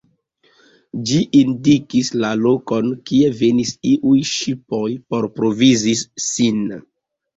Ĝi 1.09 1.17
indikis 1.39 2.09
la 2.23 2.31
lokon, 2.45 2.89
kie 3.09 3.29
venis 3.43 3.75
iuj 3.91 4.17
ŝipoj 4.33 4.83
por 5.13 5.29
provizi 5.37 5.95
sin. 6.31 6.65